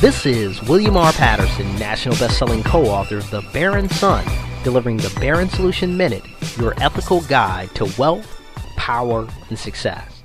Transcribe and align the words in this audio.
This 0.00 0.24
is 0.24 0.62
William 0.62 0.96
R. 0.96 1.12
Patterson, 1.12 1.76
national 1.76 2.16
best-selling 2.16 2.62
co-author 2.62 3.18
of 3.18 3.28
The 3.28 3.42
Baron 3.52 3.86
Son, 3.90 4.24
delivering 4.64 4.96
the 4.96 5.14
Baron 5.20 5.50
Solution 5.50 5.94
Minute, 5.94 6.24
your 6.56 6.72
ethical 6.82 7.20
guide 7.20 7.74
to 7.74 7.84
wealth, 7.98 8.40
power, 8.76 9.28
and 9.50 9.58
success. 9.58 10.22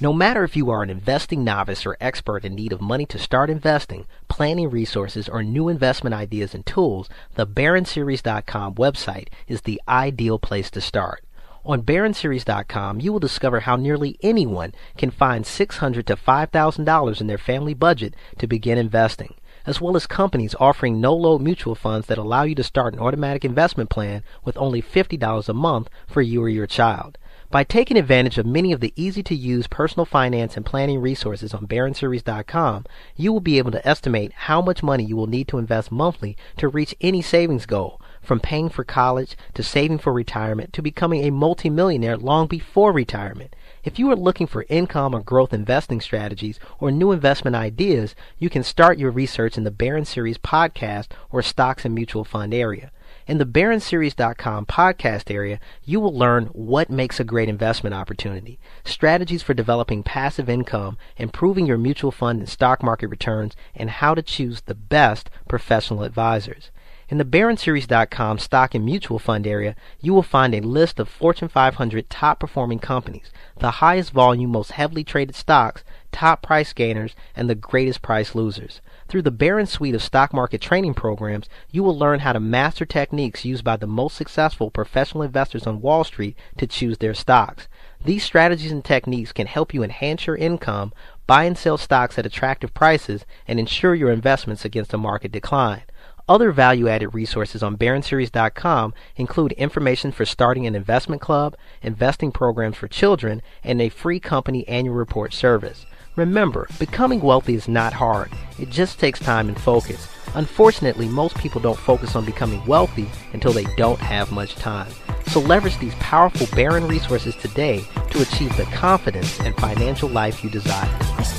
No 0.00 0.12
matter 0.12 0.44
if 0.44 0.54
you 0.54 0.70
are 0.70 0.84
an 0.84 0.90
investing 0.90 1.42
novice 1.42 1.84
or 1.84 1.96
expert 2.00 2.44
in 2.44 2.54
need 2.54 2.72
of 2.72 2.80
money 2.80 3.04
to 3.06 3.18
start 3.18 3.50
investing, 3.50 4.06
planning 4.28 4.70
resources, 4.70 5.28
or 5.28 5.42
new 5.42 5.68
investment 5.68 6.14
ideas 6.14 6.54
and 6.54 6.64
tools, 6.64 7.08
the 7.34 7.48
BaronSeries.com 7.48 8.76
website 8.76 9.26
is 9.48 9.62
the 9.62 9.82
ideal 9.88 10.38
place 10.38 10.70
to 10.70 10.80
start. 10.80 11.25
On 11.66 11.82
BaronSeries.com, 11.82 13.00
you 13.00 13.12
will 13.12 13.18
discover 13.18 13.58
how 13.58 13.74
nearly 13.74 14.16
anyone 14.22 14.72
can 14.96 15.10
find 15.10 15.44
$600 15.44 16.04
to 16.04 16.14
$5,000 16.14 17.20
in 17.20 17.26
their 17.26 17.38
family 17.38 17.74
budget 17.74 18.14
to 18.38 18.46
begin 18.46 18.78
investing, 18.78 19.34
as 19.66 19.80
well 19.80 19.96
as 19.96 20.06
companies 20.06 20.54
offering 20.60 21.00
no-load 21.00 21.42
mutual 21.42 21.74
funds 21.74 22.06
that 22.06 22.18
allow 22.18 22.44
you 22.44 22.54
to 22.54 22.62
start 22.62 22.94
an 22.94 23.00
automatic 23.00 23.44
investment 23.44 23.90
plan 23.90 24.22
with 24.44 24.56
only 24.56 24.80
$50 24.80 25.48
a 25.48 25.52
month 25.52 25.88
for 26.06 26.22
you 26.22 26.40
or 26.40 26.48
your 26.48 26.68
child. 26.68 27.18
By 27.50 27.64
taking 27.64 27.96
advantage 27.96 28.38
of 28.38 28.46
many 28.46 28.70
of 28.70 28.78
the 28.78 28.92
easy 28.94 29.24
to 29.24 29.34
use 29.34 29.66
personal 29.66 30.04
finance 30.04 30.56
and 30.56 30.64
planning 30.64 31.00
resources 31.00 31.52
on 31.52 31.66
BaronSeries.com, 31.66 32.84
you 33.16 33.32
will 33.32 33.40
be 33.40 33.58
able 33.58 33.72
to 33.72 33.86
estimate 33.86 34.32
how 34.32 34.62
much 34.62 34.84
money 34.84 35.02
you 35.02 35.16
will 35.16 35.26
need 35.26 35.48
to 35.48 35.58
invest 35.58 35.90
monthly 35.90 36.36
to 36.58 36.68
reach 36.68 36.94
any 37.00 37.22
savings 37.22 37.66
goal 37.66 38.00
from 38.26 38.40
paying 38.40 38.68
for 38.68 38.84
college 38.84 39.36
to 39.54 39.62
saving 39.62 39.98
for 39.98 40.12
retirement 40.12 40.72
to 40.72 40.82
becoming 40.82 41.24
a 41.24 41.30
multimillionaire 41.30 42.16
long 42.16 42.46
before 42.46 42.92
retirement. 42.92 43.54
If 43.84 43.98
you 43.98 44.10
are 44.10 44.16
looking 44.16 44.48
for 44.48 44.66
income 44.68 45.14
or 45.14 45.20
growth 45.20 45.54
investing 45.54 46.00
strategies 46.00 46.58
or 46.80 46.90
new 46.90 47.12
investment 47.12 47.54
ideas, 47.54 48.14
you 48.38 48.50
can 48.50 48.64
start 48.64 48.98
your 48.98 49.12
research 49.12 49.56
in 49.56 49.64
the 49.64 49.70
Baron 49.70 50.04
Series 50.04 50.38
podcast 50.38 51.06
or 51.30 51.40
stocks 51.40 51.84
and 51.84 51.94
mutual 51.94 52.24
fund 52.24 52.52
area. 52.52 52.90
In 53.28 53.38
the 53.38 53.46
BaronSeries.com 53.46 54.66
podcast 54.66 55.32
area, 55.32 55.58
you 55.84 55.98
will 55.98 56.16
learn 56.16 56.46
what 56.46 56.90
makes 56.90 57.18
a 57.18 57.24
great 57.24 57.48
investment 57.48 57.92
opportunity, 57.92 58.60
strategies 58.84 59.42
for 59.42 59.52
developing 59.52 60.04
passive 60.04 60.48
income, 60.48 60.96
improving 61.16 61.66
your 61.66 61.76
mutual 61.76 62.12
fund 62.12 62.38
and 62.38 62.48
stock 62.48 62.84
market 62.84 63.08
returns, 63.08 63.56
and 63.74 63.90
how 63.90 64.14
to 64.14 64.22
choose 64.22 64.60
the 64.60 64.76
best 64.76 65.28
professional 65.48 66.04
advisors. 66.04 66.70
In 67.08 67.18
the 67.18 67.24
BaronSeries.com 67.24 68.40
stock 68.40 68.74
and 68.74 68.84
mutual 68.84 69.20
fund 69.20 69.46
area, 69.46 69.76
you 70.00 70.12
will 70.12 70.24
find 70.24 70.52
a 70.52 70.60
list 70.60 70.98
of 70.98 71.08
Fortune 71.08 71.46
500 71.46 72.10
top 72.10 72.40
performing 72.40 72.80
companies, 72.80 73.30
the 73.60 73.78
highest 73.78 74.10
volume, 74.10 74.50
most 74.50 74.72
heavily 74.72 75.04
traded 75.04 75.36
stocks, 75.36 75.84
top 76.10 76.42
price 76.42 76.72
gainers, 76.72 77.14
and 77.36 77.48
the 77.48 77.54
greatest 77.54 78.02
price 78.02 78.34
losers. 78.34 78.80
Through 79.06 79.22
the 79.22 79.30
Baron 79.30 79.66
suite 79.66 79.94
of 79.94 80.02
stock 80.02 80.34
market 80.34 80.60
training 80.60 80.94
programs, 80.94 81.48
you 81.70 81.84
will 81.84 81.96
learn 81.96 82.20
how 82.20 82.32
to 82.32 82.40
master 82.40 82.84
techniques 82.84 83.44
used 83.44 83.62
by 83.62 83.76
the 83.76 83.86
most 83.86 84.16
successful 84.16 84.72
professional 84.72 85.22
investors 85.22 85.64
on 85.64 85.80
Wall 85.80 86.02
Street 86.02 86.36
to 86.58 86.66
choose 86.66 86.98
their 86.98 87.14
stocks. 87.14 87.68
These 88.04 88.24
strategies 88.24 88.72
and 88.72 88.84
techniques 88.84 89.30
can 89.30 89.46
help 89.46 89.72
you 89.72 89.84
enhance 89.84 90.26
your 90.26 90.36
income, 90.36 90.92
buy 91.28 91.44
and 91.44 91.56
sell 91.56 91.78
stocks 91.78 92.18
at 92.18 92.26
attractive 92.26 92.74
prices, 92.74 93.24
and 93.46 93.60
insure 93.60 93.94
your 93.94 94.10
investments 94.10 94.64
against 94.64 94.92
a 94.92 94.98
market 94.98 95.30
decline. 95.30 95.84
Other 96.28 96.50
value 96.50 96.88
added 96.88 97.14
resources 97.14 97.62
on 97.62 97.76
BaronSeries.com 97.76 98.94
include 99.14 99.52
information 99.52 100.10
for 100.10 100.24
starting 100.24 100.66
an 100.66 100.74
investment 100.74 101.22
club, 101.22 101.56
investing 101.82 102.32
programs 102.32 102.76
for 102.76 102.88
children, 102.88 103.42
and 103.62 103.80
a 103.80 103.90
free 103.90 104.18
company 104.18 104.66
annual 104.66 104.96
report 104.96 105.32
service. 105.32 105.86
Remember, 106.16 106.66
becoming 106.80 107.20
wealthy 107.20 107.54
is 107.54 107.68
not 107.68 107.92
hard, 107.92 108.32
it 108.58 108.70
just 108.70 108.98
takes 108.98 109.20
time 109.20 109.48
and 109.48 109.60
focus. 109.60 110.08
Unfortunately, 110.34 111.06
most 111.06 111.36
people 111.38 111.60
don't 111.60 111.78
focus 111.78 112.16
on 112.16 112.24
becoming 112.24 112.64
wealthy 112.66 113.08
until 113.32 113.52
they 113.52 113.66
don't 113.76 114.00
have 114.00 114.32
much 114.32 114.56
time. 114.56 114.90
So 115.28 115.40
leverage 115.40 115.78
these 115.78 115.94
powerful 115.96 116.48
Baron 116.56 116.88
resources 116.88 117.36
today 117.36 117.84
to 118.10 118.22
achieve 118.22 118.56
the 118.56 118.64
confidence 118.72 119.38
and 119.40 119.54
financial 119.56 120.08
life 120.08 120.42
you 120.42 120.50
desire. 120.50 120.88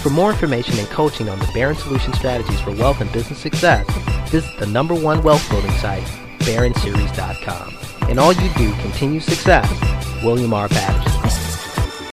For 0.01 0.09
more 0.09 0.31
information 0.31 0.79
and 0.79 0.87
coaching 0.87 1.27
on 1.27 1.39
the 1.39 1.49
Baron 1.53 1.75
Solution 1.75 2.13
strategies 2.13 2.61
for 2.61 2.71
wealth 2.71 3.01
and 3.01 3.11
business 3.11 3.39
success, 3.39 3.85
visit 4.27 4.57
the 4.57 4.67
number 4.67 4.93
one 4.93 5.21
wealth 5.23 5.49
building 5.49 5.71
site, 5.71 6.03
BaronSeries.com. 6.39 8.09
And 8.09 8.19
all 8.19 8.33
you 8.33 8.53
do, 8.55 8.71
continue 8.81 9.19
success. 9.19 9.69
William 10.23 10.53
R. 10.53 10.69
Patterson. 10.69 11.26